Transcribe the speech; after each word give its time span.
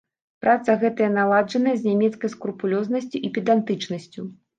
Праца 0.43 0.75
гэтая 0.83 1.09
наладжаная 1.17 1.73
з 1.81 1.85
нямецкай 1.91 2.31
скрупулёзнасцю 2.35 3.17
і 3.29 3.31
педантычнасцю. 3.37 4.27